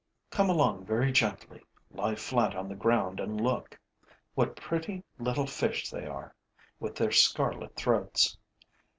Come 0.31 0.49
along 0.49 0.87
very 0.87 1.11
gently, 1.11 1.61
lie 1.91 2.15
flat 2.15 2.55
on 2.55 2.67
the 2.67 2.73
ground 2.75 3.19
and 3.19 3.39
look. 3.39 3.79
What 4.33 4.55
pretty 4.55 5.03
little 5.19 5.45
fish 5.45 5.91
they 5.91 6.07
are, 6.07 6.33
with 6.79 6.95
their 6.95 7.11
scarlet 7.11 7.75
throats! 7.75 8.35